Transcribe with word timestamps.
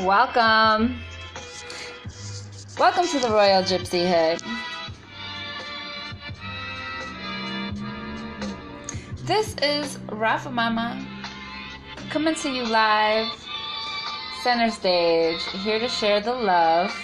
Welcome. 0.00 1.00
Welcome 2.78 3.08
to 3.08 3.18
the 3.18 3.30
Royal 3.30 3.64
Gypsy 3.64 4.06
Hood. 4.06 4.40
This 9.24 9.56
is 9.60 9.98
Rafa 10.12 10.52
Mama 10.52 11.04
coming 12.10 12.36
to 12.36 12.48
you 12.48 12.64
live, 12.66 13.26
center 14.44 14.70
stage, 14.70 15.42
here 15.64 15.80
to 15.80 15.88
share 15.88 16.20
the 16.20 16.32
love. 16.32 16.94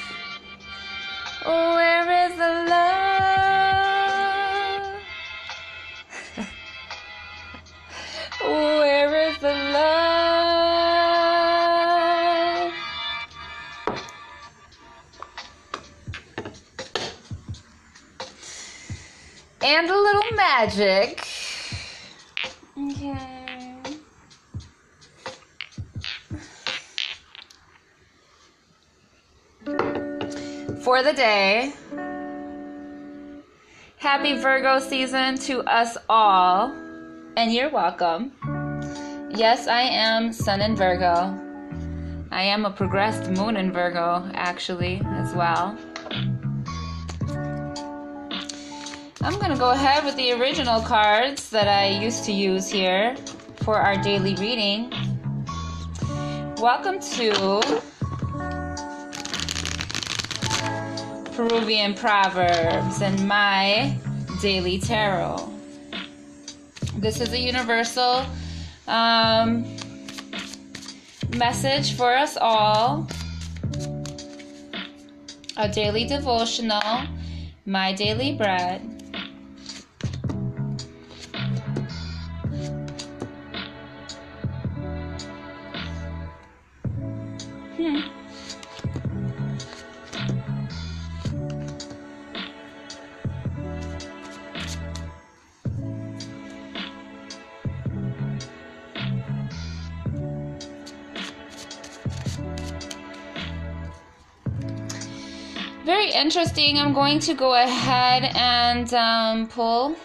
Where 1.44 2.26
is 2.26 2.36
the 2.36 2.64
love? 2.70 3.72
Where 8.40 9.28
is 9.28 9.36
the 9.38 9.52
love? 9.52 10.03
And 19.64 19.88
a 19.88 19.98
little 19.98 20.36
magic. 20.36 21.26
Okay. 22.76 23.16
For 30.82 31.02
the 31.02 31.14
day. 31.14 31.72
Happy 33.96 34.36
Virgo 34.36 34.80
season 34.80 35.38
to 35.38 35.62
us 35.62 35.96
all. 36.10 36.70
And 37.38 37.50
you're 37.50 37.70
welcome. 37.70 38.32
Yes, 39.30 39.66
I 39.66 39.80
am 39.80 40.34
Sun 40.34 40.60
in 40.60 40.76
Virgo. 40.76 41.40
I 42.30 42.42
am 42.42 42.66
a 42.66 42.70
progressed 42.70 43.30
Moon 43.30 43.56
in 43.56 43.72
Virgo, 43.72 44.30
actually, 44.34 45.00
as 45.06 45.34
well. 45.34 45.78
I'm 49.24 49.38
going 49.38 49.52
to 49.52 49.56
go 49.56 49.70
ahead 49.70 50.04
with 50.04 50.16
the 50.16 50.32
original 50.32 50.82
cards 50.82 51.48
that 51.48 51.66
I 51.66 51.88
used 51.88 52.24
to 52.24 52.32
use 52.32 52.68
here 52.70 53.16
for 53.62 53.76
our 53.76 53.96
daily 54.02 54.34
reading. 54.34 54.92
Welcome 56.58 57.00
to 57.00 57.62
Peruvian 61.34 61.94
Proverbs 61.94 63.00
and 63.00 63.26
my 63.26 63.96
daily 64.42 64.78
tarot. 64.78 65.50
This 66.96 67.22
is 67.22 67.32
a 67.32 67.38
universal 67.38 68.26
um, 68.86 69.64
message 71.30 71.94
for 71.96 72.14
us 72.14 72.36
all. 72.36 73.08
A 75.56 75.66
daily 75.70 76.04
devotional, 76.04 77.06
my 77.64 77.94
daily 77.94 78.34
bread. 78.34 78.93
Interesting. 106.14 106.78
I'm 106.78 106.94
going 106.94 107.18
to 107.20 107.34
go 107.34 107.54
ahead 107.54 108.30
and 108.34 108.92
um, 108.94 109.48
pull 109.48 109.96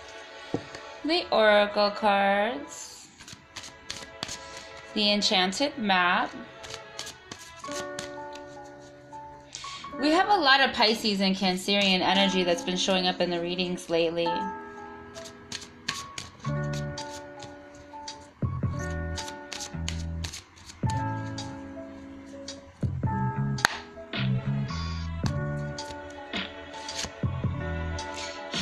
the 1.05 1.25
oracle 1.31 1.91
cards, 1.91 3.07
the 4.95 5.11
enchanted 5.11 5.77
map. 5.77 6.31
We 9.99 10.09
have 10.11 10.29
a 10.29 10.35
lot 10.35 10.61
of 10.61 10.73
Pisces 10.73 11.21
and 11.21 11.35
Cancerian 11.35 11.99
energy 11.99 12.43
that's 12.43 12.63
been 12.63 12.77
showing 12.77 13.07
up 13.07 13.21
in 13.21 13.29
the 13.29 13.39
readings 13.39 13.89
lately. 13.89 14.27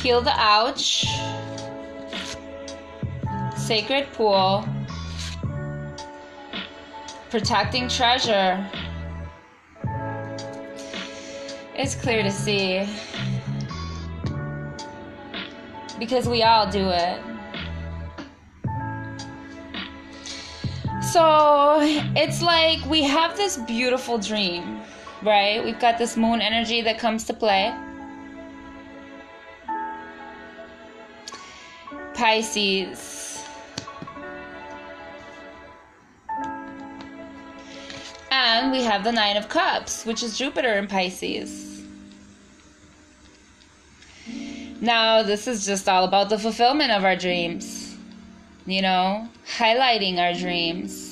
Heal 0.08 0.22
the 0.22 0.32
Ouch, 0.34 1.04
Sacred 3.58 4.10
Pool, 4.14 4.66
Protecting 7.28 7.90
Treasure. 7.90 8.66
It's 11.74 11.94
clear 11.94 12.22
to 12.22 12.30
see 12.30 12.88
because 15.98 16.26
we 16.26 16.42
all 16.42 16.70
do 16.70 16.88
it. 16.88 17.20
So 21.12 21.80
it's 22.16 22.40
like 22.40 22.82
we 22.86 23.02
have 23.02 23.36
this 23.36 23.58
beautiful 23.58 24.16
dream, 24.16 24.80
right? 25.22 25.62
We've 25.62 25.78
got 25.78 25.98
this 25.98 26.16
moon 26.16 26.40
energy 26.40 26.80
that 26.80 26.98
comes 26.98 27.24
to 27.24 27.34
play. 27.34 27.74
Pisces. 32.18 33.44
And 38.32 38.72
we 38.72 38.82
have 38.82 39.04
the 39.04 39.12
Nine 39.12 39.36
of 39.36 39.48
Cups, 39.48 40.04
which 40.04 40.24
is 40.24 40.36
Jupiter 40.36 40.72
in 40.74 40.88
Pisces. 40.88 41.84
Now, 44.80 45.22
this 45.22 45.46
is 45.46 45.64
just 45.64 45.88
all 45.88 46.02
about 46.02 46.28
the 46.28 46.40
fulfillment 46.40 46.90
of 46.90 47.04
our 47.04 47.14
dreams, 47.14 47.96
you 48.66 48.82
know, 48.82 49.28
highlighting 49.56 50.18
our 50.18 50.34
dreams. 50.34 51.07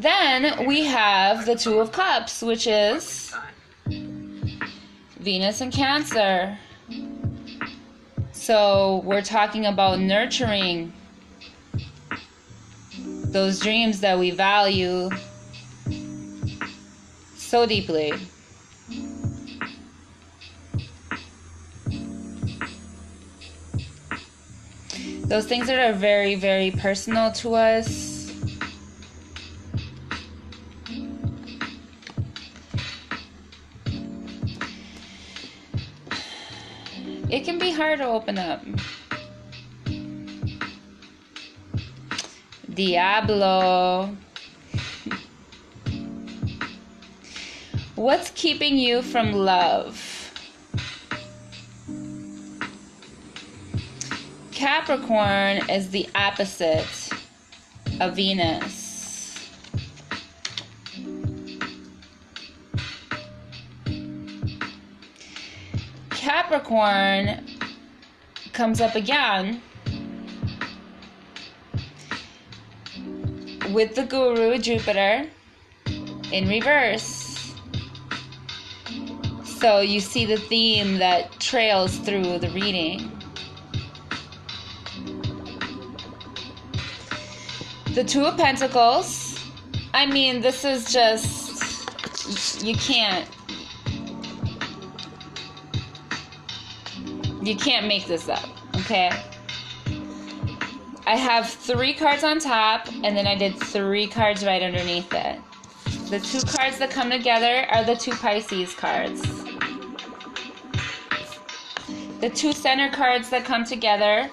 Then 0.00 0.66
we 0.66 0.84
have 0.84 1.44
the 1.44 1.54
Two 1.54 1.78
of 1.78 1.92
Cups, 1.92 2.40
which 2.40 2.66
is 2.66 3.34
Venus 5.18 5.60
and 5.60 5.70
Cancer. 5.70 6.56
So 8.32 9.02
we're 9.04 9.20
talking 9.20 9.66
about 9.66 10.00
nurturing 10.00 10.94
those 12.96 13.60
dreams 13.60 14.00
that 14.00 14.18
we 14.18 14.30
value 14.30 15.10
so 17.36 17.66
deeply. 17.66 18.14
Those 25.26 25.46
things 25.46 25.66
that 25.66 25.78
are 25.78 25.92
very, 25.92 26.36
very 26.36 26.70
personal 26.70 27.32
to 27.32 27.54
us. 27.54 28.09
It 37.30 37.44
can 37.44 37.60
be 37.60 37.70
hard 37.70 38.00
to 38.00 38.06
open 38.06 38.38
up. 38.38 38.60
Diablo. 42.74 44.16
What's 47.94 48.30
keeping 48.30 48.76
you 48.76 49.02
from 49.02 49.32
love? 49.32 50.06
Capricorn 54.50 55.70
is 55.70 55.90
the 55.90 56.08
opposite 56.16 57.10
of 58.00 58.16
Venus. 58.16 58.79
Capricorn 66.50 67.46
comes 68.52 68.80
up 68.80 68.96
again 68.96 69.62
with 73.70 73.94
the 73.94 74.04
guru 74.04 74.58
Jupiter 74.58 75.28
in 76.32 76.48
reverse. 76.48 77.54
So 79.44 79.78
you 79.78 80.00
see 80.00 80.24
the 80.26 80.38
theme 80.38 80.98
that 80.98 81.30
trails 81.38 81.96
through 81.98 82.40
the 82.40 82.50
reading. 82.50 83.12
The 87.94 88.02
Two 88.02 88.24
of 88.24 88.36
Pentacles. 88.36 89.38
I 89.94 90.04
mean, 90.04 90.40
this 90.40 90.64
is 90.64 90.92
just. 90.92 92.64
You 92.64 92.74
can't. 92.74 93.28
You 97.40 97.56
can't 97.56 97.86
make 97.86 98.06
this 98.06 98.28
up, 98.28 98.48
okay? 98.76 99.10
I 101.06 101.16
have 101.16 101.48
three 101.48 101.94
cards 101.94 102.22
on 102.22 102.38
top, 102.38 102.88
and 102.88 103.16
then 103.16 103.26
I 103.26 103.34
did 103.34 103.58
three 103.58 104.06
cards 104.06 104.44
right 104.44 104.62
underneath 104.62 105.12
it. 105.12 105.40
The 106.10 106.20
two 106.20 106.40
cards 106.40 106.78
that 106.78 106.90
come 106.90 107.10
together 107.10 107.66
are 107.70 107.84
the 107.84 107.96
two 107.96 108.12
Pisces 108.12 108.74
cards. 108.74 109.22
The 112.20 112.28
two 112.28 112.52
center 112.52 112.90
cards 112.90 113.30
that 113.30 113.46
come 113.46 113.64
together 113.64 114.30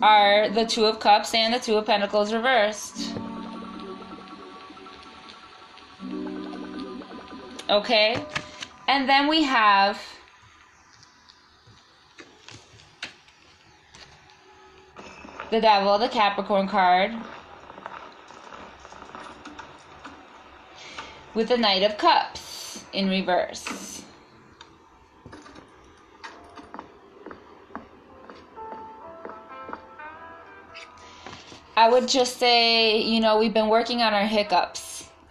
are 0.00 0.48
the 0.48 0.64
Two 0.64 0.84
of 0.84 1.00
Cups 1.00 1.34
and 1.34 1.52
the 1.52 1.58
Two 1.58 1.76
of 1.76 1.86
Pentacles 1.86 2.32
reversed. 2.32 3.14
Okay? 7.68 8.24
And 8.86 9.08
then 9.08 9.26
we 9.26 9.42
have 9.42 10.00
the 15.50 15.60
Devil, 15.60 15.98
the 15.98 16.08
Capricorn 16.08 16.66
card, 16.68 17.14
with 21.34 21.48
the 21.48 21.56
Knight 21.56 21.82
of 21.82 21.96
Cups 21.98 22.84
in 22.92 23.08
reverse. 23.08 24.02
I 31.76 31.90
would 31.90 32.08
just 32.08 32.38
say, 32.38 33.02
you 33.02 33.20
know, 33.20 33.38
we've 33.38 33.52
been 33.52 33.68
working 33.68 34.00
on 34.00 34.14
our 34.14 34.24
hiccups. 34.24 35.10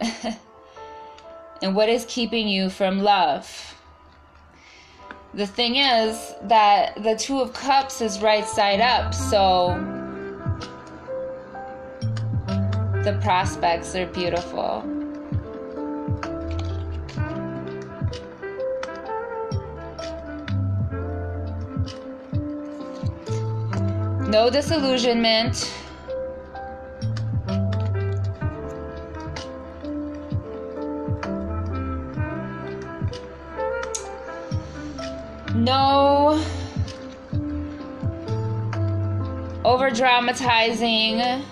and 1.60 1.74
what 1.74 1.88
is 1.88 2.06
keeping 2.08 2.46
you 2.46 2.70
from 2.70 3.00
love? 3.00 3.74
The 5.34 5.46
thing 5.46 5.76
is 5.76 6.34
that 6.44 7.02
the 7.02 7.16
Two 7.16 7.40
of 7.40 7.52
Cups 7.52 8.00
is 8.00 8.22
right 8.22 8.46
side 8.46 8.80
up, 8.80 9.12
so 9.12 9.95
the 13.06 13.12
prospects 13.20 13.94
are 13.94 14.04
beautiful. 14.06 14.82
No 24.28 24.50
disillusionment. 24.50 25.72
No 35.54 36.44
over 39.64 39.90
dramatizing. 39.90 41.46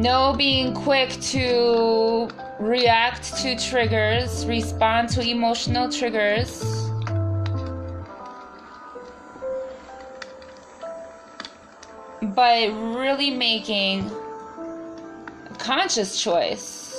No 0.00 0.32
being 0.32 0.72
quick 0.72 1.10
to 1.10 2.26
react 2.58 3.36
to 3.42 3.54
triggers, 3.54 4.46
respond 4.46 5.10
to 5.10 5.20
emotional 5.20 5.92
triggers. 5.92 6.64
But 12.22 12.70
really 12.96 13.30
making 13.30 14.10
a 15.50 15.54
conscious 15.58 16.18
choice 16.18 16.96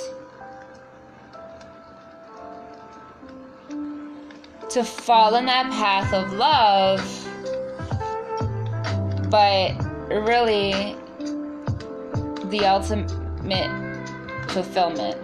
to 4.70 4.84
fall 4.84 5.34
in 5.34 5.46
that 5.46 5.68
path 5.72 6.14
of 6.14 6.32
love, 6.34 7.00
but 9.28 9.72
really 10.08 10.96
the 12.52 12.66
ultimate 12.66 13.70
fulfillment. 14.50 15.18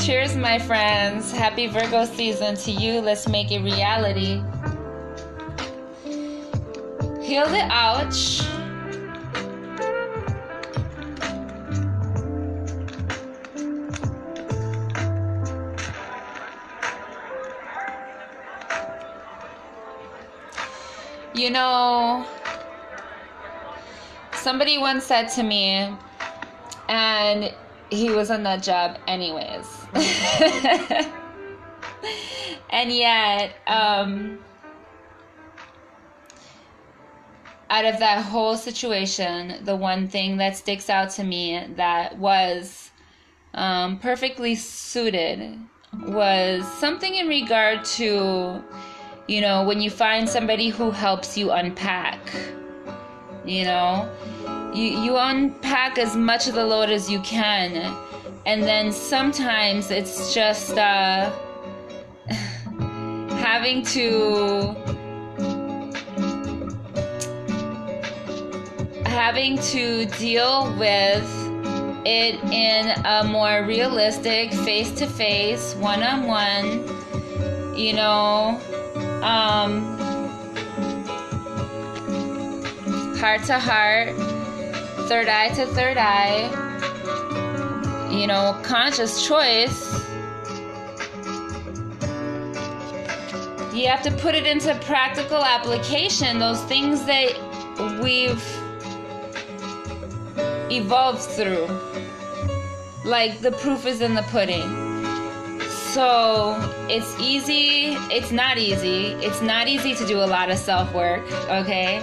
Cheers, 0.00 0.36
my 0.36 0.60
friends. 0.60 1.32
Happy 1.32 1.66
Virgo 1.66 2.04
season 2.04 2.54
to 2.54 2.70
you. 2.70 3.00
Let's 3.00 3.26
make 3.28 3.50
it 3.50 3.58
reality. 3.58 4.40
Heal 7.20 7.48
the 7.48 7.66
ouch. 7.70 8.42
You 21.34 21.50
know, 21.50 22.17
somebody 24.48 24.78
once 24.78 25.04
said 25.04 25.26
to 25.26 25.42
me, 25.42 25.94
and 26.88 27.52
he 27.90 28.08
was 28.08 28.30
a 28.30 28.38
nut 28.38 28.62
job, 28.62 28.96
anyways. 29.06 29.66
and 32.70 32.90
yet, 32.90 33.52
um, 33.66 34.38
out 37.68 37.84
of 37.84 37.98
that 37.98 38.24
whole 38.24 38.56
situation, 38.56 39.62
the 39.66 39.76
one 39.76 40.08
thing 40.08 40.38
that 40.38 40.56
sticks 40.56 40.88
out 40.88 41.10
to 41.10 41.24
me 41.24 41.62
that 41.76 42.16
was 42.16 42.90
um, 43.52 43.98
perfectly 43.98 44.54
suited 44.54 45.58
was 46.06 46.66
something 46.78 47.14
in 47.14 47.28
regard 47.28 47.84
to 47.84 48.64
you 49.26 49.42
know, 49.42 49.62
when 49.64 49.82
you 49.82 49.90
find 49.90 50.26
somebody 50.26 50.70
who 50.70 50.90
helps 50.90 51.36
you 51.36 51.50
unpack, 51.50 52.18
you 53.44 53.64
know, 53.64 54.10
you, 54.74 55.02
you 55.02 55.16
unpack 55.16 55.98
as 55.98 56.16
much 56.16 56.48
of 56.48 56.54
the 56.54 56.64
load 56.64 56.90
as 56.90 57.10
you 57.10 57.20
can. 57.20 57.94
And 58.46 58.62
then 58.62 58.92
sometimes 58.92 59.90
it's 59.90 60.32
just 60.34 60.76
uh, 60.78 61.30
having 63.38 63.82
to 63.86 64.74
having 69.06 69.58
to 69.58 70.06
deal 70.06 70.74
with 70.78 71.28
it 72.06 72.42
in 72.52 73.04
a 73.04 73.24
more 73.24 73.64
realistic 73.64 74.52
face 74.52 74.90
to 74.92 75.06
face 75.06 75.74
one 75.74 76.02
on 76.02 76.26
one 76.26 76.86
you 77.76 77.92
know 77.92 78.60
um, 79.22 79.98
heart 83.18 83.42
to 83.44 83.58
heart, 83.58 84.08
third 85.08 85.26
eye 85.26 85.48
to 85.48 85.64
third 85.64 85.96
eye, 85.96 86.50
you 88.10 88.26
know, 88.26 88.60
conscious 88.62 89.26
choice. 89.26 89.94
You 93.74 93.88
have 93.88 94.02
to 94.02 94.10
put 94.20 94.34
it 94.34 94.46
into 94.46 94.74
practical 94.82 95.42
application, 95.42 96.38
those 96.38 96.62
things 96.64 97.06
that 97.06 97.32
we've 98.02 98.44
evolved 100.70 101.22
through. 101.22 101.66
Like 103.06 103.40
the 103.40 103.52
proof 103.52 103.86
is 103.86 104.02
in 104.02 104.12
the 104.14 104.24
pudding. 104.24 104.68
So 105.70 106.54
it's 106.90 107.18
easy, 107.18 107.94
it's 108.14 108.30
not 108.30 108.58
easy. 108.58 109.12
It's 109.24 109.40
not 109.40 109.68
easy 109.68 109.94
to 109.94 110.06
do 110.06 110.18
a 110.18 110.26
lot 110.26 110.50
of 110.50 110.58
self 110.58 110.92
work, 110.92 111.24
okay, 111.48 111.96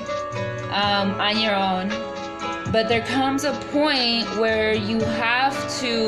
um, 0.71 1.21
on 1.21 1.39
your 1.39 1.53
own. 1.53 2.04
But 2.75 2.89
there 2.89 3.05
comes 3.05 3.45
a 3.45 3.53
point 3.71 4.27
where 4.37 4.73
you 4.73 4.99
have 4.99 5.55
to 5.79 6.07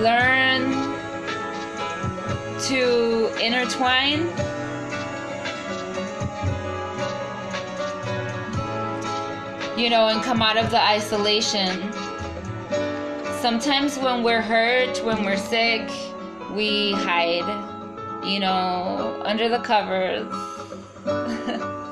learn 0.00 0.72
to 2.68 3.28
intertwine 3.38 4.20
you 9.78 9.90
know, 9.90 10.08
and 10.08 10.22
come 10.22 10.40
out 10.40 10.56
of 10.56 10.70
the 10.70 10.82
isolation 10.82 11.92
sometimes 13.42 13.98
when 13.98 14.22
we're 14.22 14.40
hurt, 14.40 15.04
when 15.04 15.22
we're 15.22 15.36
sick, 15.36 15.86
we 16.54 16.92
hide, 16.92 18.24
you 18.24 18.40
know, 18.40 19.20
under 19.26 19.50
the 19.50 19.58
covers. 19.58 20.32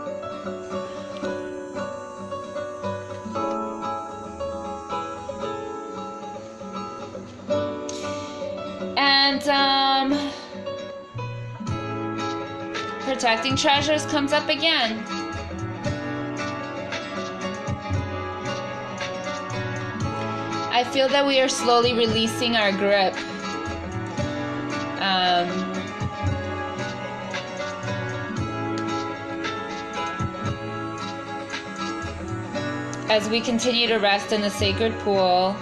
Um, 9.46 10.30
protecting 13.00 13.56
treasures 13.56 14.06
comes 14.06 14.32
up 14.32 14.48
again. 14.48 15.04
I 20.72 20.82
feel 20.90 21.08
that 21.08 21.26
we 21.26 21.40
are 21.40 21.48
slowly 21.48 21.92
releasing 21.92 22.56
our 22.56 22.72
grip. 22.72 23.14
Um, 25.00 25.74
as 33.10 33.28
we 33.28 33.40
continue 33.40 33.86
to 33.88 33.98
rest 33.98 34.32
in 34.32 34.40
the 34.40 34.50
sacred 34.50 34.92
pool. 35.00 35.54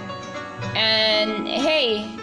And 0.75 1.47
hey, 1.47 2.17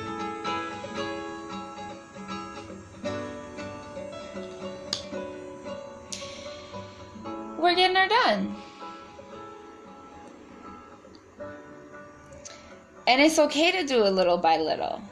And 13.11 13.21
it's 13.21 13.41
okay 13.41 13.73
to 13.73 13.85
do 13.85 14.05
it 14.05 14.11
little 14.11 14.39
by 14.39 14.59
little. 14.59 15.03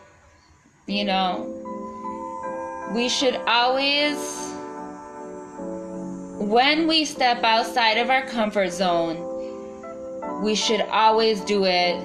You 0.86 1.04
know, 1.04 1.42
we 2.94 3.08
should 3.08 3.34
always, 3.48 4.16
when 6.38 6.86
we 6.86 7.04
step 7.04 7.42
outside 7.42 7.98
of 7.98 8.08
our 8.08 8.24
comfort 8.28 8.70
zone, 8.70 9.18
we 10.44 10.54
should 10.54 10.82
always 10.82 11.40
do 11.40 11.64
it 11.64 12.00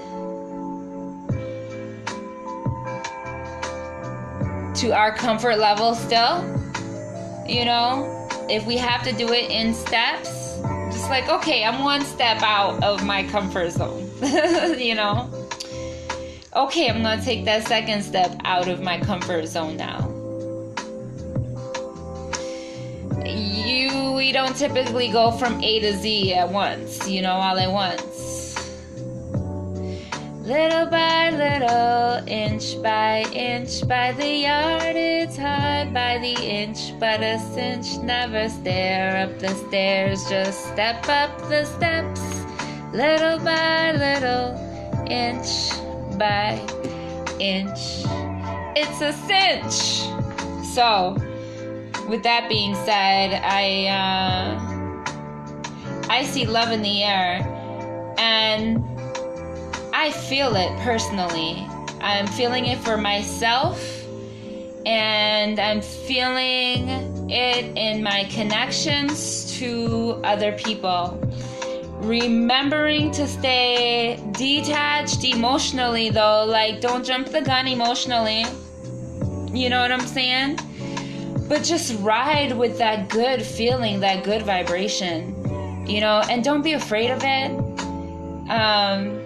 to 4.78 4.96
our 4.98 5.16
comfort 5.16 5.60
level 5.60 5.94
still. 5.94 6.42
You 7.48 7.66
know, 7.66 8.28
if 8.50 8.66
we 8.66 8.78
have 8.78 9.04
to 9.04 9.12
do 9.12 9.32
it 9.32 9.52
in 9.52 9.76
steps, 9.76 10.58
just 10.92 11.12
like, 11.12 11.30
okay, 11.30 11.64
I'm 11.64 11.84
one 11.84 12.02
step 12.02 12.42
out 12.42 12.84
of 12.84 13.06
my 13.06 13.28
comfort 13.28 13.70
zone, 13.70 14.10
you 14.80 14.96
know? 14.96 15.43
Okay, 16.56 16.88
I'm 16.88 17.02
gonna 17.02 17.20
take 17.20 17.46
that 17.46 17.68
second 17.68 18.04
step 18.04 18.32
out 18.44 18.68
of 18.68 18.80
my 18.80 19.00
comfort 19.00 19.48
zone 19.48 19.76
now. 19.76 20.08
You, 23.26 24.12
we 24.12 24.32
don't 24.32 24.56
typically 24.56 25.12
go 25.12 25.32
from 25.32 25.64
A 25.64 25.80
to 25.80 25.94
Z 25.94 26.32
at 26.36 26.48
once, 26.48 27.10
you 27.10 27.24
know, 27.24 27.34
all 27.34 27.58
at 27.58 27.72
once. 27.72 28.54
Little 30.46 30.86
by 30.86 31.32
little, 31.32 32.28
inch 32.28 32.80
by 32.84 33.24
inch, 33.34 33.88
by 33.88 34.12
the 34.12 34.30
yard 34.30 34.96
it's 34.96 35.36
hard, 35.36 35.92
by 35.92 36.20
the 36.20 36.36
inch, 36.40 36.94
but 37.00 37.22
a 37.24 37.40
cinch. 37.40 37.98
Never 38.04 38.48
stare 38.48 39.26
up 39.26 39.40
the 39.40 39.56
stairs, 39.56 40.30
just 40.30 40.68
step 40.68 41.10
up 41.10 41.36
the 41.50 41.66
steps. 41.66 42.22
Little 42.94 43.40
by 43.40 43.94
little, 43.94 44.54
inch 45.10 45.83
by 46.24 46.56
inch. 47.38 48.06
It's 48.78 49.02
a 49.02 49.12
cinch. 49.12 50.08
So, 50.74 51.18
with 52.08 52.24
that 52.24 52.48
being 52.48 52.76
said, 52.76 53.42
I 53.44 53.88
uh, 53.88 54.58
I 56.10 56.24
see 56.24 56.46
love 56.46 56.72
in 56.72 56.82
the 56.82 57.04
air, 57.04 57.44
and 58.18 58.82
I 59.94 60.12
feel 60.12 60.56
it 60.56 60.72
personally. 60.80 61.68
I'm 62.00 62.28
feeling 62.28 62.68
it 62.68 62.78
for 62.78 62.96
myself, 62.96 63.78
and 64.86 65.60
I'm 65.60 65.82
feeling 65.82 66.88
it 67.30 67.66
in 67.78 68.02
my 68.02 68.24
connections 68.32 69.58
to 69.60 70.22
other 70.24 70.54
people 70.54 71.20
remembering 72.04 73.12
to 73.12 73.28
stay 73.28 74.20
detached 74.32 75.24
emotionally 75.24 76.10
though. 76.10 76.46
Like 76.46 76.82
don't 76.82 77.04
jump 77.06 77.28
the 77.30 77.42
gun 77.42 77.68
emotionally. 77.68 78.46
You 79.52 79.70
know 79.70 79.82
what 79.82 79.92
i'm 79.92 80.08
saying? 80.08 80.60
But 81.48 81.64
just 81.64 82.00
ride 82.02 82.58
with 82.58 82.78
that 82.80 83.10
good 83.10 83.42
feeling 83.42 84.00
that 84.00 84.24
good 84.24 84.42
vibration 84.44 85.34
you 85.88 86.00
know? 86.00 86.22
And 86.30 86.44
don't 86.44 86.62
be 86.62 86.74
afraid 86.74 87.12
of 87.12 87.22
it. 87.24 87.52
Um 88.50 89.20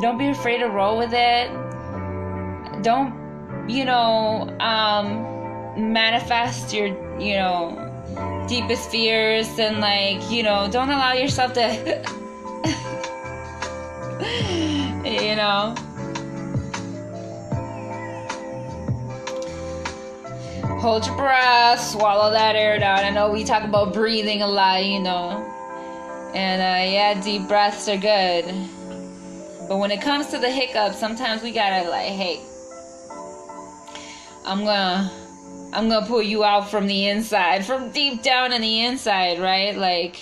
don't 0.00 0.18
be 0.18 0.28
afraid 0.28 0.58
to 0.58 0.66
roll 0.66 0.98
with 0.98 1.12
it. 1.12 1.50
Don't 2.82 3.12
you 3.68 3.84
know 3.84 4.56
um 4.60 5.92
manifest 5.92 6.72
your 6.72 6.88
you 7.18 7.34
know 7.34 7.84
deepest 8.48 8.90
fears 8.90 9.58
and 9.58 9.80
like 9.80 10.30
you 10.30 10.42
know 10.42 10.68
don't 10.70 10.88
allow 10.88 11.12
yourself 11.12 11.52
to 11.52 12.02
you 15.04 15.36
know 15.36 15.74
hold 20.80 21.06
your 21.06 21.16
breath 21.16 21.80
swallow 21.80 22.30
that 22.30 22.56
air 22.56 22.78
down 22.78 22.98
i 23.00 23.10
know 23.10 23.30
we 23.30 23.44
talk 23.44 23.64
about 23.64 23.92
breathing 23.92 24.42
a 24.42 24.46
lot 24.46 24.84
you 24.84 25.00
know 25.00 25.44
and 26.34 26.60
uh, 26.60 26.92
yeah 26.92 27.20
deep 27.22 27.46
breaths 27.48 27.88
are 27.88 27.96
good 27.96 28.44
but 29.68 29.78
when 29.78 29.90
it 29.90 30.00
comes 30.00 30.28
to 30.28 30.38
the 30.38 30.50
hiccups 30.50 30.98
sometimes 30.98 31.42
we 31.42 31.52
gotta 31.52 31.88
like 31.88 32.08
hey 32.08 32.40
i'm 34.44 34.64
gonna 34.64 35.10
I'm 35.70 35.90
gonna 35.90 36.06
pull 36.06 36.22
you 36.22 36.44
out 36.44 36.70
from 36.70 36.86
the 36.86 37.08
inside, 37.08 37.64
from 37.64 37.92
deep 37.92 38.22
down 38.22 38.52
in 38.54 38.62
the 38.62 38.84
inside, 38.84 39.38
right? 39.38 39.76
Like, 39.76 40.18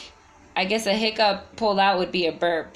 I 0.57 0.65
guess 0.65 0.87
a 0.87 0.93
hiccup 0.93 1.55
pulled 1.55 1.79
out 1.79 1.99
would 1.99 2.11
be 2.11 2.27
a 2.27 2.33
burp. 2.33 2.75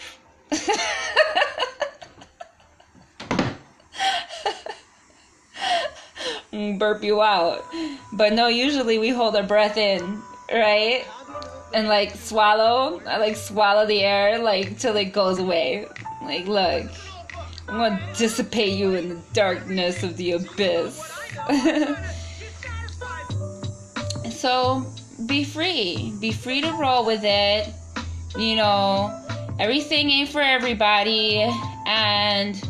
Mm, 6.52 6.78
burp 6.78 7.04
you 7.04 7.22
out. 7.22 7.64
But 8.12 8.32
no, 8.32 8.48
usually 8.48 8.98
we 8.98 9.10
hold 9.10 9.36
our 9.36 9.42
breath 9.42 9.76
in, 9.76 10.20
right? 10.52 11.04
And 11.72 11.86
like 11.86 12.16
swallow, 12.16 13.00
I 13.06 13.18
like 13.18 13.36
swallow 13.36 13.86
the 13.86 14.02
air 14.02 14.38
like 14.38 14.78
till 14.78 14.96
it 14.96 15.12
goes 15.12 15.38
away. 15.38 15.86
Like, 16.22 16.46
look, 16.46 16.90
I'm 17.68 17.78
gonna 17.78 18.12
dissipate 18.16 18.76
you 18.76 18.94
in 18.94 19.10
the 19.10 19.20
darkness 19.32 20.02
of 20.02 20.16
the 20.16 20.32
abyss. 20.32 21.00
so 24.32 24.84
be 25.26 25.44
free. 25.44 26.12
Be 26.18 26.32
free 26.32 26.60
to 26.62 26.72
roll 26.72 27.06
with 27.06 27.22
it. 27.22 27.72
You 28.36 28.56
know, 28.56 29.16
everything 29.60 30.10
ain't 30.10 30.30
for 30.30 30.40
everybody. 30.40 31.48
And, 31.86 32.60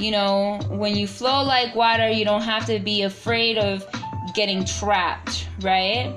you 0.00 0.10
know, 0.10 0.58
when 0.70 0.96
you 0.96 1.06
flow 1.06 1.44
like 1.44 1.74
water, 1.74 2.08
you 2.08 2.24
don't 2.24 2.42
have 2.42 2.66
to 2.66 2.78
be 2.78 3.02
afraid 3.02 3.58
of 3.58 3.86
getting 4.34 4.64
trapped, 4.64 5.46
right? 5.60 6.12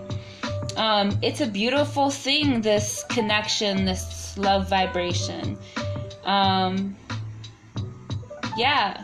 Um, 0.78 1.18
it's 1.22 1.42
a 1.42 1.48
beautiful 1.48 2.10
thing, 2.10 2.62
this 2.62 3.04
connection, 3.10 3.86
this 3.86 4.38
love 4.38 4.70
vibration. 4.70 5.58
Um, 6.24 6.96
yeah. 8.58 9.04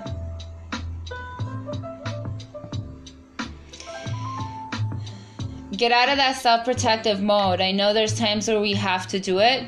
get 5.76 5.92
out 5.92 6.08
of 6.08 6.18
that 6.18 6.38
self 6.38 6.64
protective 6.64 7.22
mode. 7.22 7.60
I 7.60 7.72
know 7.72 7.94
there's 7.94 8.18
times 8.18 8.48
where 8.48 8.62
we 8.62 8.74
have 8.74 9.08
to 9.08 9.20
do 9.20 9.40
it, 9.40 9.66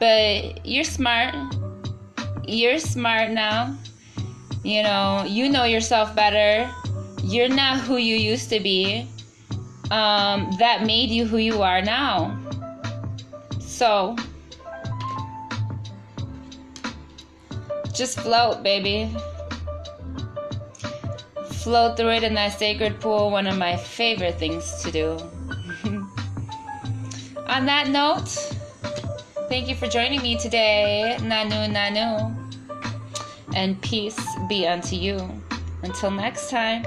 but 0.00 0.66
you're 0.66 0.84
smart. 0.84 1.34
You're 2.46 2.78
smart 2.78 3.30
now. 3.30 3.76
You 4.64 4.82
know, 4.82 5.24
you 5.26 5.48
know 5.48 5.64
yourself 5.64 6.14
better. 6.14 6.70
You're 7.22 7.48
not 7.48 7.80
who 7.80 7.96
you 7.96 8.16
used 8.16 8.48
to 8.50 8.60
be. 8.60 9.08
Um, 9.90 10.50
that 10.58 10.84
made 10.84 11.10
you 11.10 11.24
who 11.26 11.38
you 11.38 11.62
are 11.62 11.80
now. 11.80 12.38
So, 13.60 14.16
just 17.94 18.20
float, 18.20 18.62
baby 18.62 19.10
float 21.68 21.98
through 21.98 22.08
it 22.08 22.22
in 22.22 22.32
that 22.32 22.58
sacred 22.58 22.98
pool, 22.98 23.30
one 23.30 23.46
of 23.46 23.58
my 23.58 23.76
favorite 23.76 24.38
things 24.38 24.82
to 24.82 24.90
do. 24.90 25.18
On 27.46 27.66
that 27.66 27.88
note, 27.88 28.47
thank 29.48 29.68
you 29.68 29.74
for 29.74 29.86
joining 29.86 30.22
me 30.22 30.36
today. 30.36 31.16
Nanu 31.20 31.72
Nanu. 31.72 32.34
And 33.54 33.80
peace 33.80 34.18
be 34.48 34.66
unto 34.66 34.94
you. 34.96 35.18
Until 35.82 36.10
next 36.10 36.50
time. 36.50 36.84